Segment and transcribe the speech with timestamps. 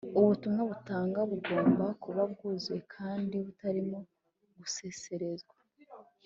[0.19, 3.99] Ubutumwa butangwa bugomba kuba bwuzuye kandi butarimo
[4.57, 5.55] guseserezwa